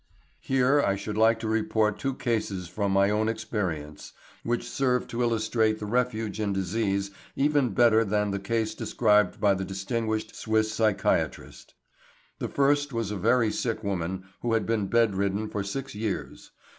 Here 0.39 0.81
I 0.81 0.95
should 0.95 1.15
like 1.15 1.37
to 1.41 1.47
report 1.47 1.99
two 1.99 2.15
cases 2.15 2.67
from 2.67 2.91
my 2.91 3.11
own 3.11 3.29
experience 3.29 4.13
which 4.41 4.67
serve 4.67 5.07
to 5.09 5.21
illustrate 5.21 5.77
the 5.77 5.85
refuge 5.85 6.39
in 6.39 6.53
disease 6.53 7.11
even 7.35 7.69
better 7.75 8.03
than 8.03 8.31
the 8.31 8.39
case 8.39 8.73
described 8.73 9.39
by 9.39 9.53
the 9.53 9.63
distinguished 9.63 10.33
Swiss 10.35 10.71
psychiatrist. 10.73 11.75
The 12.39 12.49
first 12.49 12.91
was 12.93 13.11
a 13.11 13.15
very 13.15 13.51
sick 13.51 13.83
woman 13.83 14.23
who 14.41 14.53
had 14.53 14.65
been 14.65 14.87
bed 14.87 15.13
ridden 15.13 15.47
for 15.47 15.63
six 15.63 15.93
years. 15.93 16.49